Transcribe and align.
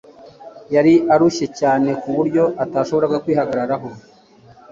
yari 0.75 0.93
ananiwe 1.13 1.45
cyane 1.59 1.89
ku 2.01 2.09
buryo 2.15 2.43
atashoboraga 2.63 3.21
kwihagararaho 3.23 3.89